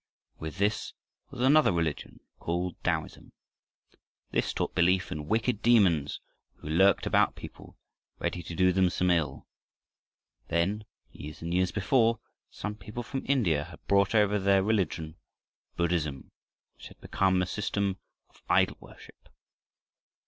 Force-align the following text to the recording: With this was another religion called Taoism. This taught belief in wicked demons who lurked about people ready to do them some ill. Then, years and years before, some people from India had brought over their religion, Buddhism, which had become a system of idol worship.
With 0.39 0.57
this 0.57 0.93
was 1.29 1.41
another 1.41 1.71
religion 1.71 2.21
called 2.39 2.75
Taoism. 2.83 3.33
This 4.31 4.51
taught 4.51 4.73
belief 4.73 5.11
in 5.11 5.27
wicked 5.27 5.61
demons 5.61 6.21
who 6.55 6.69
lurked 6.69 7.05
about 7.05 7.35
people 7.35 7.77
ready 8.17 8.41
to 8.41 8.55
do 8.55 8.71
them 8.71 8.89
some 8.89 9.11
ill. 9.11 9.45
Then, 10.47 10.85
years 11.11 11.43
and 11.43 11.53
years 11.53 11.71
before, 11.71 12.19
some 12.49 12.73
people 12.77 13.03
from 13.03 13.21
India 13.27 13.65
had 13.65 13.85
brought 13.87 14.15
over 14.15 14.39
their 14.39 14.63
religion, 14.63 15.17
Buddhism, 15.77 16.31
which 16.73 16.87
had 16.87 16.99
become 16.99 17.39
a 17.39 17.45
system 17.45 17.99
of 18.27 18.41
idol 18.49 18.77
worship. 18.79 19.29